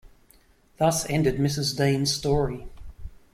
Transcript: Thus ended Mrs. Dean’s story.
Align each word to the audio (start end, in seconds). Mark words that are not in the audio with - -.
Thus 0.77 1.07
ended 1.11 1.37
Mrs. 1.37 1.77
Dean’s 1.77 2.11
story. 2.11 2.67